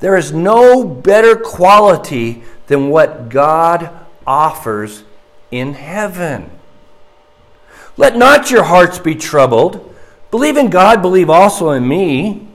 There 0.00 0.16
is 0.16 0.32
no 0.32 0.84
better 0.84 1.34
quality 1.34 2.44
than 2.68 2.90
what 2.90 3.28
God 3.30 3.90
offers 4.26 5.02
in 5.50 5.74
heaven. 5.74 6.50
Let 7.96 8.16
not 8.16 8.50
your 8.50 8.62
hearts 8.62 8.98
be 8.98 9.16
troubled. 9.16 9.92
Believe 10.30 10.56
in 10.56 10.70
God, 10.70 11.02
believe 11.02 11.30
also 11.30 11.70
in 11.70 11.88
me. 11.88 12.46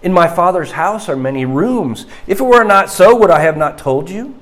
In 0.00 0.12
my 0.12 0.28
Father's 0.28 0.72
house 0.72 1.08
are 1.08 1.16
many 1.16 1.44
rooms. 1.44 2.06
If 2.26 2.40
it 2.40 2.44
were 2.44 2.64
not 2.64 2.88
so, 2.88 3.14
would 3.16 3.30
I 3.30 3.40
have 3.40 3.56
not 3.56 3.76
told 3.76 4.08
you? 4.08 4.34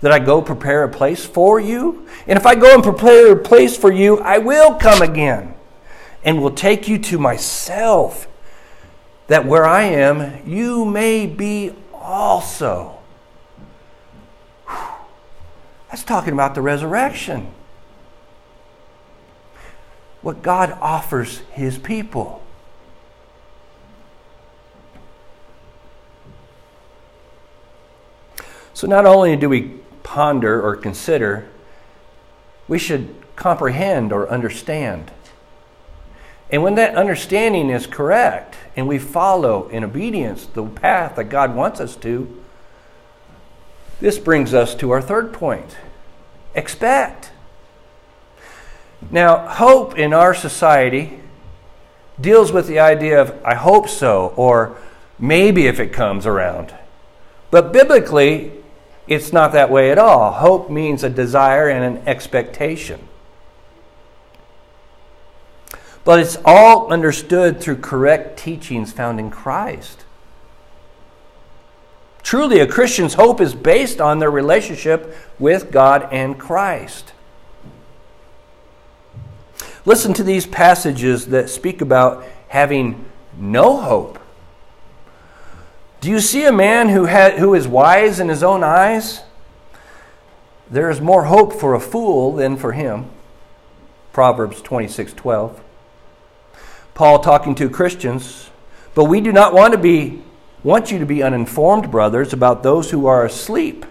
That 0.00 0.12
I 0.12 0.18
go 0.18 0.40
prepare 0.40 0.84
a 0.84 0.88
place 0.88 1.26
for 1.26 1.60
you? 1.60 2.06
And 2.26 2.38
if 2.38 2.46
I 2.46 2.54
go 2.54 2.74
and 2.74 2.82
prepare 2.82 3.32
a 3.32 3.36
place 3.36 3.76
for 3.76 3.92
you, 3.92 4.18
I 4.18 4.38
will 4.38 4.74
come 4.74 5.02
again 5.02 5.54
and 6.24 6.42
will 6.42 6.50
take 6.50 6.88
you 6.88 6.98
to 6.98 7.18
myself, 7.18 8.28
that 9.26 9.46
where 9.46 9.64
I 9.64 9.82
am, 9.82 10.46
you 10.46 10.84
may 10.84 11.26
be 11.26 11.72
also. 11.94 12.98
That's 15.90 16.04
talking 16.04 16.32
about 16.32 16.54
the 16.54 16.62
resurrection. 16.62 17.52
What 20.22 20.42
God 20.42 20.76
offers 20.80 21.38
his 21.50 21.78
people. 21.78 22.42
So, 28.72 28.86
not 28.86 29.04
only 29.04 29.36
do 29.36 29.48
we 29.48 29.79
ponder 30.02 30.60
or 30.60 30.76
consider, 30.76 31.48
we 32.68 32.78
should 32.78 33.14
comprehend 33.36 34.12
or 34.12 34.28
understand. 34.28 35.10
And 36.50 36.62
when 36.62 36.74
that 36.74 36.94
understanding 36.94 37.70
is 37.70 37.86
correct 37.86 38.56
and 38.76 38.88
we 38.88 38.98
follow 38.98 39.68
in 39.68 39.84
obedience 39.84 40.46
the 40.46 40.64
path 40.66 41.16
that 41.16 41.24
God 41.24 41.54
wants 41.54 41.80
us 41.80 41.96
to, 41.96 42.42
this 44.00 44.18
brings 44.18 44.54
us 44.54 44.74
to 44.76 44.90
our 44.90 45.02
third 45.02 45.32
point 45.32 45.76
expect. 46.54 47.30
Now, 49.10 49.46
hope 49.48 49.96
in 49.96 50.12
our 50.12 50.34
society 50.34 51.20
deals 52.20 52.52
with 52.52 52.66
the 52.66 52.80
idea 52.80 53.20
of, 53.20 53.34
I 53.44 53.54
hope 53.54 53.88
so, 53.88 54.32
or 54.36 54.76
maybe 55.18 55.66
if 55.66 55.80
it 55.80 55.92
comes 55.92 56.26
around. 56.26 56.74
But 57.50 57.72
biblically, 57.72 58.52
it's 59.10 59.32
not 59.32 59.50
that 59.52 59.70
way 59.70 59.90
at 59.90 59.98
all. 59.98 60.30
Hope 60.30 60.70
means 60.70 61.02
a 61.02 61.10
desire 61.10 61.68
and 61.68 61.96
an 61.96 62.08
expectation. 62.08 63.08
But 66.04 66.20
it's 66.20 66.38
all 66.44 66.92
understood 66.92 67.60
through 67.60 67.78
correct 67.78 68.38
teachings 68.38 68.92
found 68.92 69.18
in 69.18 69.28
Christ. 69.28 70.04
Truly, 72.22 72.60
a 72.60 72.68
Christian's 72.68 73.14
hope 73.14 73.40
is 73.40 73.52
based 73.52 74.00
on 74.00 74.20
their 74.20 74.30
relationship 74.30 75.16
with 75.40 75.72
God 75.72 76.08
and 76.12 76.38
Christ. 76.38 77.12
Listen 79.84 80.14
to 80.14 80.22
these 80.22 80.46
passages 80.46 81.26
that 81.26 81.50
speak 81.50 81.80
about 81.80 82.24
having 82.46 83.06
no 83.36 83.78
hope. 83.78 84.19
Do 86.00 86.08
you 86.08 86.20
see 86.20 86.46
a 86.46 86.52
man 86.52 86.88
who, 86.88 87.06
ha- 87.06 87.36
who 87.36 87.54
is 87.54 87.68
wise 87.68 88.20
in 88.20 88.30
his 88.30 88.42
own 88.42 88.64
eyes? 88.64 89.22
There 90.70 90.88
is 90.88 91.00
more 91.00 91.24
hope 91.24 91.52
for 91.52 91.74
a 91.74 91.80
fool 91.80 92.32
than 92.32 92.56
for 92.56 92.72
him. 92.72 93.10
Proverbs 94.12 94.62
26 94.62 95.12
12. 95.12 95.60
Paul 96.94 97.18
talking 97.18 97.54
to 97.56 97.68
Christians, 97.68 98.50
but 98.94 99.04
we 99.04 99.20
do 99.20 99.32
not 99.32 99.52
want 99.52 99.72
to 99.72 99.78
be 99.78 100.22
want 100.62 100.90
you 100.90 100.98
to 100.98 101.06
be 101.06 101.22
uninformed, 101.22 101.90
brothers, 101.90 102.32
about 102.32 102.62
those 102.62 102.90
who 102.90 103.06
are 103.06 103.24
asleep, 103.24 103.86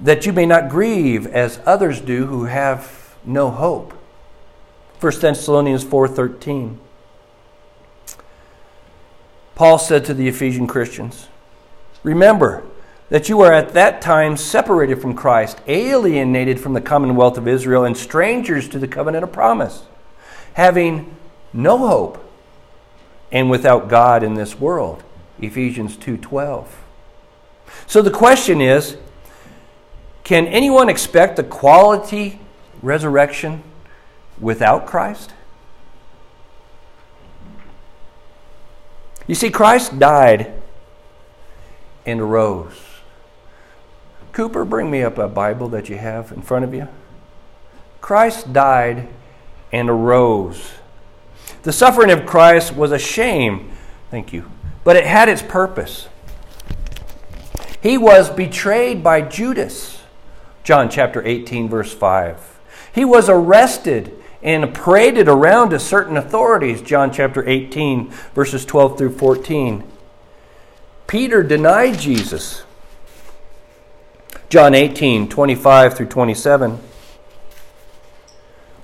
that 0.00 0.24
you 0.24 0.32
may 0.32 0.46
not 0.46 0.70
grieve 0.70 1.26
as 1.26 1.60
others 1.66 2.00
do 2.00 2.26
who 2.26 2.44
have 2.44 3.14
no 3.24 3.50
hope. 3.50 3.92
1 5.00 5.20
Thessalonians 5.20 5.84
4:13. 5.84 6.78
Paul 9.54 9.78
said 9.78 10.04
to 10.06 10.14
the 10.14 10.28
Ephesian 10.28 10.66
Christians, 10.66 11.28
Remember 12.02 12.64
that 13.10 13.28
you 13.28 13.36
were 13.36 13.52
at 13.52 13.74
that 13.74 14.00
time 14.00 14.36
separated 14.36 15.00
from 15.00 15.14
Christ, 15.14 15.60
alienated 15.66 16.58
from 16.58 16.72
the 16.72 16.80
commonwealth 16.80 17.36
of 17.36 17.46
Israel, 17.46 17.84
and 17.84 17.96
strangers 17.96 18.68
to 18.70 18.78
the 18.78 18.88
covenant 18.88 19.24
of 19.24 19.32
promise, 19.32 19.84
having 20.54 21.14
no 21.52 21.76
hope 21.78 22.24
and 23.30 23.50
without 23.50 23.88
God 23.88 24.22
in 24.22 24.34
this 24.34 24.58
world. 24.58 25.02
Ephesians 25.40 25.96
2:12. 25.96 26.66
So 27.86 28.02
the 28.02 28.10
question 28.10 28.60
is, 28.60 28.96
can 30.24 30.46
anyone 30.46 30.88
expect 30.88 31.38
a 31.38 31.42
quality 31.42 32.40
resurrection 32.82 33.62
without 34.40 34.86
Christ? 34.86 35.32
You 39.26 39.34
see, 39.34 39.50
Christ 39.50 39.98
died 39.98 40.52
and 42.04 42.20
arose. 42.20 42.80
Cooper, 44.32 44.64
bring 44.64 44.90
me 44.90 45.02
up 45.02 45.18
a 45.18 45.28
Bible 45.28 45.68
that 45.68 45.88
you 45.88 45.98
have 45.98 46.32
in 46.32 46.42
front 46.42 46.64
of 46.64 46.74
you. 46.74 46.88
Christ 48.00 48.52
died 48.52 49.08
and 49.70 49.88
arose. 49.88 50.72
The 51.62 51.72
suffering 51.72 52.10
of 52.10 52.26
Christ 52.26 52.74
was 52.74 52.90
a 52.92 52.98
shame, 52.98 53.70
thank 54.10 54.32
you, 54.32 54.50
but 54.84 54.96
it 54.96 55.06
had 55.06 55.28
its 55.28 55.42
purpose. 55.42 56.08
He 57.80 57.98
was 57.98 58.30
betrayed 58.30 59.02
by 59.02 59.22
Judas, 59.22 60.02
John 60.64 60.88
chapter 60.88 61.24
18, 61.24 61.68
verse 61.68 61.92
5. 61.92 62.60
He 62.92 63.04
was 63.04 63.28
arrested 63.28 64.21
and 64.42 64.74
paraded 64.74 65.28
around 65.28 65.70
to 65.70 65.78
certain 65.78 66.16
authorities, 66.16 66.82
John 66.82 67.12
chapter 67.12 67.48
18, 67.48 68.10
verses 68.34 68.64
12 68.64 68.98
through 68.98 69.16
14. 69.16 69.84
Peter 71.06 71.42
denied 71.42 71.98
Jesus, 71.98 72.64
John 74.48 74.74
18, 74.74 75.28
25 75.28 75.96
through 75.96 76.06
27. 76.06 76.80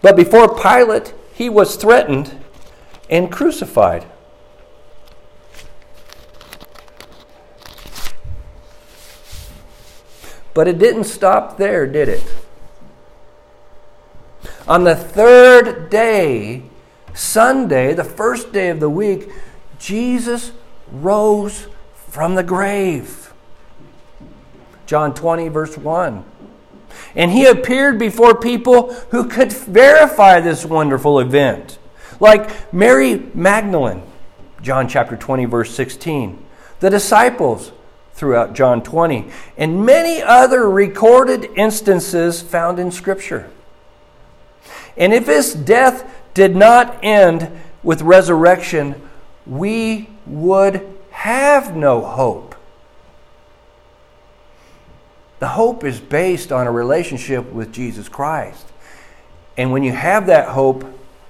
But 0.00 0.14
before 0.14 0.54
Pilate, 0.54 1.12
he 1.34 1.48
was 1.48 1.76
threatened 1.76 2.44
and 3.10 3.32
crucified. 3.32 4.04
But 10.54 10.68
it 10.68 10.78
didn't 10.78 11.04
stop 11.04 11.56
there, 11.56 11.86
did 11.86 12.08
it? 12.08 12.24
On 14.68 14.84
the 14.84 14.94
third 14.94 15.88
day, 15.88 16.62
Sunday, 17.14 17.94
the 17.94 18.04
first 18.04 18.52
day 18.52 18.68
of 18.68 18.80
the 18.80 18.90
week, 18.90 19.30
Jesus 19.78 20.52
rose 20.92 21.68
from 22.10 22.34
the 22.34 22.42
grave. 22.42 23.32
John 24.84 25.14
20, 25.14 25.48
verse 25.48 25.78
1. 25.78 26.22
And 27.16 27.30
he 27.30 27.46
appeared 27.46 27.98
before 27.98 28.34
people 28.34 28.92
who 29.10 29.26
could 29.26 29.52
verify 29.52 30.40
this 30.40 30.66
wonderful 30.66 31.18
event, 31.18 31.78
like 32.20 32.72
Mary 32.72 33.22
Magdalene, 33.34 34.02
John 34.60 34.86
chapter 34.86 35.16
20, 35.16 35.46
verse 35.46 35.74
16, 35.74 36.44
the 36.80 36.90
disciples 36.90 37.72
throughout 38.12 38.52
John 38.52 38.82
20, 38.82 39.30
and 39.56 39.86
many 39.86 40.22
other 40.22 40.68
recorded 40.68 41.48
instances 41.56 42.42
found 42.42 42.78
in 42.78 42.90
Scripture. 42.90 43.50
And 44.98 45.14
if 45.14 45.26
his 45.26 45.54
death 45.54 46.04
did 46.34 46.54
not 46.54 46.98
end 47.02 47.50
with 47.82 48.02
resurrection, 48.02 49.00
we 49.46 50.10
would 50.26 50.86
have 51.10 51.74
no 51.74 52.02
hope. 52.02 52.54
The 55.38 55.48
hope 55.48 55.84
is 55.84 56.00
based 56.00 56.50
on 56.50 56.66
a 56.66 56.72
relationship 56.72 57.52
with 57.52 57.72
Jesus 57.72 58.08
Christ. 58.08 58.66
And 59.56 59.72
when 59.72 59.84
you 59.84 59.92
have 59.92 60.26
that 60.26 60.48
hope, 60.48 60.84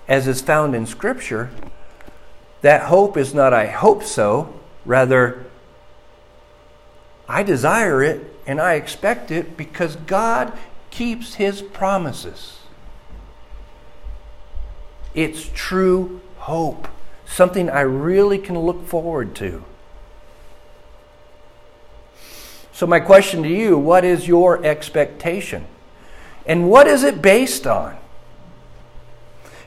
as 0.09 0.27
is 0.27 0.41
found 0.41 0.75
in 0.75 0.87
Scripture, 0.87 1.51
that 2.63 2.85
hope 2.85 3.17
is 3.17 3.35
not 3.35 3.53
I 3.53 3.67
hope 3.67 4.03
so, 4.03 4.53
rather, 4.87 5.45
I 7.29 7.43
desire 7.43 8.03
it 8.03 8.35
and 8.47 8.61
I 8.61 8.75
expect 8.75 9.31
it 9.31 9.57
because 9.57 9.97
God 9.97 10.53
keeps 10.91 11.35
His 11.35 11.61
promises. 11.61 12.58
It's 15.15 15.51
true 15.55 16.21
hope, 16.39 16.89
something 17.27 17.69
I 17.71 17.81
really 17.81 18.39
can 18.39 18.59
look 18.59 18.87
forward 18.87 19.35
to. 19.37 19.65
So, 22.73 22.87
my 22.87 23.01
question 23.01 23.43
to 23.43 23.49
you 23.49 23.77
what 23.77 24.05
is 24.05 24.29
your 24.29 24.65
expectation? 24.65 25.67
And 26.47 26.71
what 26.71 26.87
is 26.87 27.03
it 27.03 27.21
based 27.21 27.67
on? 27.67 27.99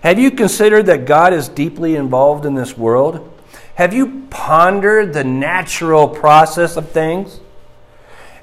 Have 0.02 0.18
you 0.18 0.32
considered 0.32 0.88
that 0.88 1.06
God 1.06 1.32
is 1.32 1.48
deeply 1.48 1.96
involved 1.96 2.46
in 2.46 2.56
this 2.56 2.76
world? 2.78 3.32
Have 3.76 3.94
you 3.94 4.26
pondered 4.30 5.14
the 5.14 5.24
natural 5.24 6.08
process 6.08 6.76
of 6.76 6.92
things 6.92 7.40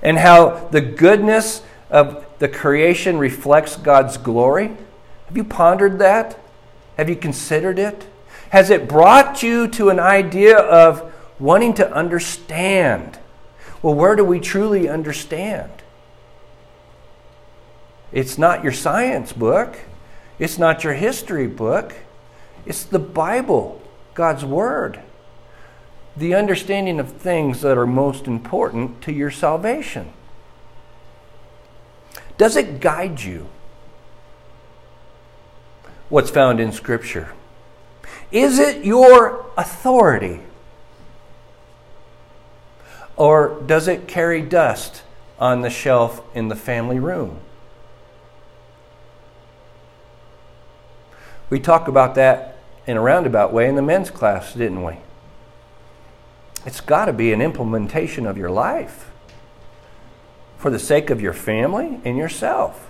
and 0.03 0.19
how 0.19 0.69
the 0.71 0.81
goodness 0.81 1.63
of 1.91 2.25
the 2.39 2.49
creation 2.49 3.19
reflects 3.19 3.77
God's 3.77 4.17
glory? 4.19 4.69
Have 5.27 5.37
you 5.37 5.45
pondered 5.45 5.99
that? 5.99 6.39
Have 6.99 7.09
you 7.09 7.17
considered 7.17 7.79
it? 7.79 8.07
Has 8.51 8.71
it 8.71 8.89
brought 8.89 9.43
you 9.43 9.69
to 9.69 9.89
an 9.89 10.01
idea 10.01 10.59
of 10.59 11.13
wanting 11.39 11.75
to 11.75 11.91
understand? 11.93 13.19
Well, 13.81 13.95
where 13.95 14.17
do 14.17 14.25
we 14.25 14.41
truly 14.41 14.89
understand? 14.89 15.71
It's 18.11 18.37
not 18.37 18.65
your 18.65 18.73
science 18.73 19.33
book, 19.33 19.79
it's 20.41 20.59
not 20.59 20.83
your 20.83 20.95
history 20.95 21.47
book, 21.47 21.95
it's 22.67 22.83
the 22.83 22.99
Bible, 22.99 23.81
God's 24.15 24.45
Word. 24.45 25.01
The 26.17 26.35
understanding 26.35 26.99
of 26.99 27.13
things 27.13 27.61
that 27.61 27.79
are 27.79 27.87
most 27.87 28.27
important 28.27 29.03
to 29.03 29.13
your 29.13 29.31
salvation. 29.31 30.13
Does 32.39 32.57
it 32.57 32.81
guide 32.81 33.21
you? 33.21 33.49
What's 36.09 36.31
found 36.31 36.61
in 36.61 36.73
Scripture? 36.73 37.33
Is 38.31 38.59
it 38.59 38.85
your 38.85 39.47
authority? 39.57 40.41
Or 43.17 43.61
does 43.67 43.89
it 43.89 44.07
carry 44.07 44.43
dust 44.43 45.03
on 45.39 45.63
the 45.63 45.71
shelf 45.71 46.23
in 46.35 46.49
the 46.49 46.57
family 46.57 46.99
room? 46.99 47.41
We 51.51 51.59
talked 51.59 51.89
about 51.89 52.15
that 52.17 52.59
in 52.87 52.97
a 52.97 53.01
roundabout 53.01 53.53
way 53.53 53.69
in 53.69 53.75
the 53.75 53.83
men's 53.83 54.11
class, 54.11 54.53
didn't 54.53 54.85
we? 54.85 54.99
It's 56.67 56.81
got 56.81 57.07
to 57.07 57.13
be 57.13 57.33
an 57.33 57.41
implementation 57.41 58.27
of 58.27 58.37
your 58.37 58.51
life 58.51 59.11
for 60.59 60.71
the 60.71 60.79
sake 60.79 61.09
of 61.09 61.21
your 61.21 61.33
family 61.33 62.01
and 62.05 62.19
yourself. 62.19 62.88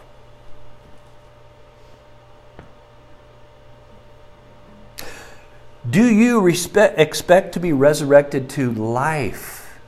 Do 5.88 6.04
you 6.04 6.40
respect, 6.40 6.98
expect 6.98 7.54
to 7.54 7.60
be 7.60 7.72
resurrected 7.72 8.50
to 8.50 8.72
life? 8.72 9.78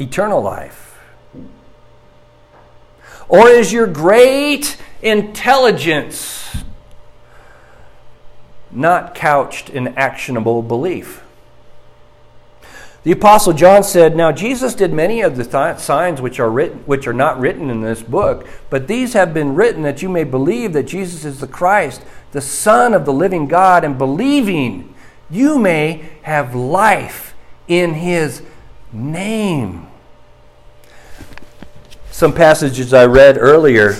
Eternal 0.00 0.42
life? 0.42 0.98
Or 3.28 3.48
is 3.48 3.72
your 3.72 3.86
great 3.86 4.76
intelligence 5.02 6.64
not 8.70 9.14
couched 9.14 9.70
in 9.70 9.88
actionable 9.88 10.62
belief? 10.62 11.22
The 13.02 13.12
apostle 13.12 13.54
John 13.54 13.82
said, 13.82 14.14
"Now 14.14 14.30
Jesus 14.30 14.74
did 14.74 14.92
many 14.92 15.22
of 15.22 15.36
the 15.36 15.44
th- 15.44 15.78
signs 15.78 16.20
which 16.20 16.38
are 16.38 16.50
written 16.50 16.80
which 16.84 17.06
are 17.06 17.14
not 17.14 17.40
written 17.40 17.70
in 17.70 17.80
this 17.80 18.02
book, 18.02 18.46
but 18.68 18.88
these 18.88 19.14
have 19.14 19.32
been 19.32 19.54
written 19.54 19.82
that 19.84 20.02
you 20.02 20.10
may 20.10 20.24
believe 20.24 20.74
that 20.74 20.82
Jesus 20.82 21.24
is 21.24 21.40
the 21.40 21.46
Christ, 21.46 22.02
the 22.32 22.40
Son 22.40 22.94
of 22.94 23.04
the 23.04 23.12
living 23.12 23.46
God, 23.46 23.84
and 23.84 23.98
believing 23.98 24.94
you 25.28 25.58
may 25.58 26.08
have 26.22 26.54
life 26.54 27.34
in 27.68 27.94
his 27.94 28.42
name." 28.92 29.86
Some 32.10 32.32
passages 32.32 32.92
I 32.92 33.06
read 33.06 33.38
earlier 33.38 33.96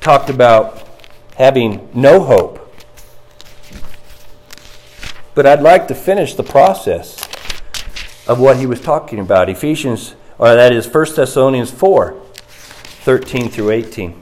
talked 0.00 0.28
about 0.28 0.82
having 1.36 1.88
no 1.94 2.20
hope. 2.20 2.58
But 5.34 5.46
I'd 5.46 5.62
like 5.62 5.88
to 5.88 5.94
finish 5.94 6.34
the 6.34 6.42
process 6.42 7.16
of 8.26 8.38
what 8.38 8.58
he 8.58 8.66
was 8.66 8.80
talking 8.80 9.18
about. 9.18 9.48
Ephesians, 9.48 10.14
or 10.38 10.54
that 10.54 10.72
is 10.72 10.86
1 10.86 11.16
Thessalonians 11.16 11.70
4 11.70 12.14
13 13.04 13.48
through 13.48 13.70
18. 13.70 14.21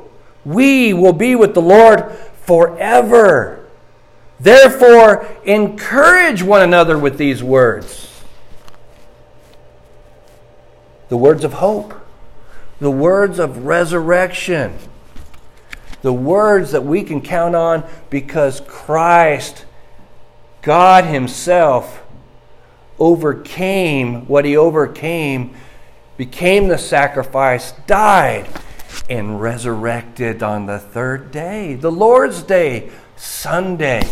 we 0.45 0.93
will 0.93 1.13
be 1.13 1.35
with 1.35 1.53
the 1.53 1.61
Lord 1.61 2.11
forever. 2.43 3.65
Therefore, 4.39 5.27
encourage 5.45 6.41
one 6.41 6.61
another 6.61 6.97
with 6.97 7.17
these 7.17 7.43
words. 7.43 8.23
The 11.09 11.17
words 11.17 11.43
of 11.43 11.53
hope, 11.53 11.93
the 12.79 12.89
words 12.89 13.37
of 13.37 13.65
resurrection, 13.65 14.77
the 16.01 16.13
words 16.13 16.71
that 16.71 16.83
we 16.83 17.03
can 17.03 17.21
count 17.21 17.55
on 17.55 17.83
because 18.09 18.61
Christ, 18.61 19.65
God 20.63 21.05
Himself, 21.05 22.01
overcame 22.97 24.25
what 24.27 24.45
He 24.45 24.57
overcame, 24.57 25.53
became 26.17 26.67
the 26.67 26.77
sacrifice, 26.77 27.73
died, 27.85 28.47
and 29.09 29.41
resurrected 29.41 30.41
on 30.41 30.65
the 30.65 30.79
third 30.79 31.31
day, 31.31 31.75
the 31.75 31.91
Lord's 31.91 32.43
Day, 32.43 32.89
Sunday. 33.15 34.07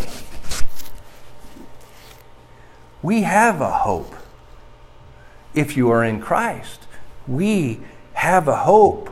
We 3.02 3.22
have 3.22 3.60
a 3.60 3.70
hope. 3.70 4.14
If 5.54 5.76
you 5.76 5.90
are 5.90 6.04
in 6.04 6.20
Christ, 6.20 6.86
we 7.26 7.80
have 8.12 8.46
a 8.46 8.56
hope. 8.56 9.10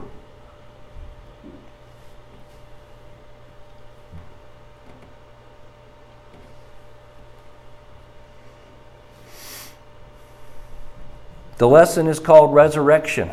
The 11.59 11.66
lesson 11.66 12.07
is 12.07 12.20
called 12.20 12.54
resurrection. 12.54 13.31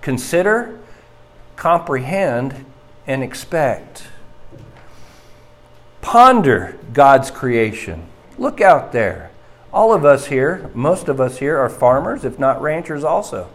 Consider, 0.00 0.78
comprehend, 1.56 2.64
and 3.06 3.22
expect. 3.22 4.04
Ponder 6.00 6.78
God's 6.92 7.30
creation. 7.30 8.06
Look 8.38 8.60
out 8.60 8.92
there. 8.92 9.30
All 9.72 9.92
of 9.92 10.04
us 10.04 10.26
here, 10.26 10.70
most 10.74 11.08
of 11.08 11.20
us 11.20 11.38
here, 11.38 11.58
are 11.58 11.68
farmers, 11.68 12.24
if 12.24 12.38
not 12.38 12.62
ranchers 12.62 13.04
also. 13.04 13.48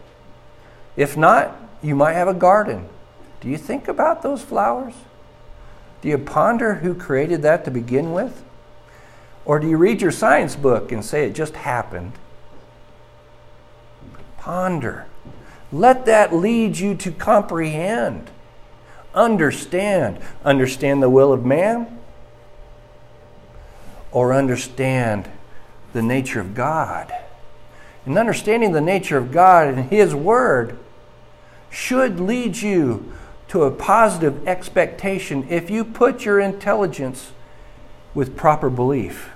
If 0.97 1.15
not, 1.15 1.55
you 1.81 1.95
might 1.95 2.13
have 2.13 2.27
a 2.27 2.33
garden. 2.33 2.89
Do 3.39 3.47
you 3.47 3.57
think 3.57 3.87
about 3.87 4.21
those 4.21 4.41
flowers? 4.41 4.93
Do 6.01 6.09
you 6.09 6.17
ponder 6.17 6.75
who 6.75 6.93
created 6.93 7.41
that 7.43 7.65
to 7.65 7.71
begin 7.71 8.11
with? 8.11 8.43
Or 9.45 9.59
do 9.59 9.67
you 9.67 9.77
read 9.77 10.01
your 10.01 10.11
science 10.11 10.55
book 10.55 10.91
and 10.91 11.03
say 11.03 11.25
it 11.25 11.33
just 11.33 11.55
happened? 11.55 12.13
Ponder. 14.37 15.05
Let 15.71 16.05
that 16.05 16.33
lead 16.33 16.77
you 16.77 16.95
to 16.95 17.11
comprehend, 17.11 18.29
understand. 19.13 20.19
Understand 20.43 21.03
the 21.03 21.09
will 21.09 21.31
of 21.31 21.45
man, 21.45 21.99
or 24.11 24.33
understand 24.33 25.29
the 25.93 26.01
nature 26.01 26.39
of 26.39 26.55
God. 26.55 27.13
And 28.05 28.17
understanding 28.17 28.71
the 28.71 28.81
nature 28.81 29.17
of 29.17 29.31
God 29.31 29.67
and 29.67 29.89
His 29.89 30.15
Word 30.15 30.77
should 31.69 32.19
lead 32.19 32.57
you 32.57 33.13
to 33.49 33.63
a 33.63 33.71
positive 33.71 34.47
expectation 34.47 35.45
if 35.49 35.69
you 35.69 35.83
put 35.83 36.25
your 36.25 36.39
intelligence 36.39 37.31
with 38.13 38.35
proper 38.35 38.69
belief 38.69 39.31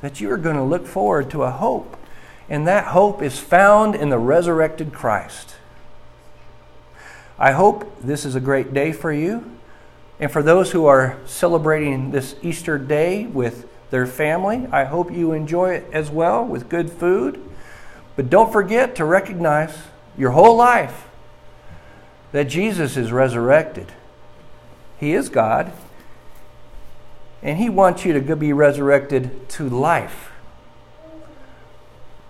that 0.00 0.20
you 0.20 0.30
are 0.30 0.36
going 0.36 0.56
to 0.56 0.62
look 0.62 0.86
forward 0.86 1.30
to 1.30 1.42
a 1.42 1.50
hope. 1.50 1.95
And 2.48 2.66
that 2.66 2.88
hope 2.88 3.22
is 3.22 3.38
found 3.38 3.94
in 3.94 4.08
the 4.08 4.18
resurrected 4.18 4.92
Christ. 4.92 5.56
I 7.38 7.52
hope 7.52 8.00
this 8.00 8.24
is 8.24 8.34
a 8.34 8.40
great 8.40 8.72
day 8.72 8.92
for 8.92 9.12
you. 9.12 9.50
And 10.18 10.30
for 10.30 10.42
those 10.42 10.72
who 10.72 10.86
are 10.86 11.18
celebrating 11.26 12.10
this 12.10 12.36
Easter 12.42 12.78
day 12.78 13.26
with 13.26 13.68
their 13.90 14.06
family, 14.06 14.66
I 14.72 14.84
hope 14.84 15.12
you 15.12 15.32
enjoy 15.32 15.74
it 15.74 15.86
as 15.92 16.10
well 16.10 16.44
with 16.44 16.68
good 16.68 16.90
food. 16.90 17.42
But 18.14 18.30
don't 18.30 18.52
forget 18.52 18.94
to 18.96 19.04
recognize 19.04 19.76
your 20.16 20.30
whole 20.30 20.56
life 20.56 21.08
that 22.32 22.44
Jesus 22.44 22.96
is 22.96 23.12
resurrected. 23.12 23.92
He 24.98 25.12
is 25.12 25.28
God. 25.28 25.72
And 27.42 27.58
He 27.58 27.68
wants 27.68 28.04
you 28.04 28.18
to 28.18 28.36
be 28.36 28.52
resurrected 28.52 29.48
to 29.50 29.68
life. 29.68 30.30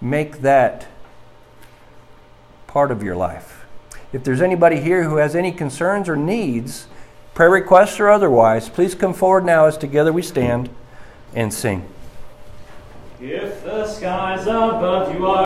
Make 0.01 0.43
that 0.43 0.87
part 2.67 2.91
of 2.91 3.03
your 3.03 3.17
life. 3.17 3.65
If 4.13 4.25
there's 4.25 4.43
anybody 4.43 4.81
here 4.81 5.05
who 5.05 5.17
has 5.17 5.35
any 5.35 5.53
concerns 5.53 6.09
or 6.09 6.17
needs, 6.17 6.87
prayer 7.35 7.51
requests 7.51 7.99
or 7.99 8.09
otherwise, 8.09 8.69
please 8.69 8.95
come 8.95 9.15
forward 9.15 9.45
now 9.45 9.67
as 9.67 9.77
together 9.77 10.13
we 10.13 10.23
stand 10.23 10.71
and 11.35 11.53
sing. 11.53 11.87
If 13.21 13.65
the 13.65 13.87
skies 13.87 14.43
above 14.43 15.15
you 15.15 15.27
are 15.27 15.35